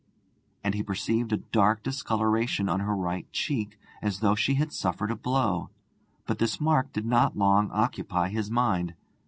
And 0.63 0.73
he 0.73 0.81
perceived 0.81 1.31
a 1.31 1.37
dark 1.37 1.83
discoloration 1.83 2.67
on 2.67 2.79
her 2.79 2.95
right 2.95 3.31
cheek, 3.31 3.77
as 4.01 4.19
though 4.19 4.33
she 4.33 4.55
had 4.55 4.73
suffered 4.73 5.11
a 5.11 5.15
blow, 5.15 5.69
but 6.25 6.39
this 6.39 6.59
mark 6.59 6.91
did 6.91 7.05
not 7.05 7.37
long 7.37 7.69
occupy 7.69 8.29
his 8.29 8.49
mind. 8.49 8.95